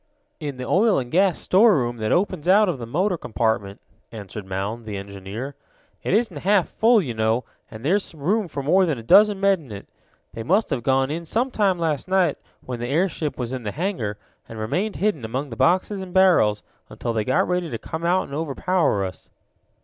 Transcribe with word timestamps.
"In 0.39 0.57
the 0.57 0.65
oil 0.65 0.97
and 0.97 1.11
gasoline 1.11 1.35
storeroom 1.43 1.97
that 1.97 2.11
opens 2.11 2.47
out 2.47 2.67
of 2.67 2.79
the 2.79 2.87
motor 2.87 3.19
compartment," 3.19 3.79
answered 4.11 4.47
Mound, 4.47 4.87
the 4.87 4.97
engineer. 4.97 5.53
"It 6.01 6.15
isn't 6.15 6.37
half 6.37 6.69
full, 6.69 7.03
you 7.03 7.13
know, 7.13 7.43
and 7.69 7.85
there's 7.85 8.15
room 8.15 8.47
for 8.47 8.63
more 8.63 8.87
than 8.87 8.97
a 8.97 9.03
dozen 9.03 9.39
men 9.39 9.65
in 9.65 9.71
it. 9.71 9.87
They 10.33 10.41
must 10.41 10.71
have 10.71 10.81
gone 10.81 11.11
in 11.11 11.27
some 11.27 11.51
time 11.51 11.77
last 11.77 12.07
night, 12.07 12.39
when 12.65 12.79
the 12.79 12.87
airship 12.89 13.37
was 13.37 13.53
in 13.53 13.61
the 13.61 13.71
hangar, 13.73 14.17
and 14.49 14.57
remained 14.57 14.95
hidden 14.95 15.23
among 15.23 15.51
the 15.51 15.55
boxes 15.55 16.01
and 16.01 16.15
barrels 16.15 16.63
until 16.89 17.13
they 17.13 17.23
got 17.23 17.47
ready 17.47 17.69
to 17.69 17.77
come 17.77 18.03
out 18.03 18.23
and 18.23 18.33
overpower 18.33 19.05
us." 19.05 19.29